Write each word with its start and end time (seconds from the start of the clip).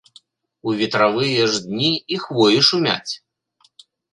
У 0.69 0.73
ветравыя 0.79 1.43
ж 1.53 1.63
дні 1.67 1.91
і 2.17 2.19
хвоі 2.27 2.59
шумяць. 2.71 3.13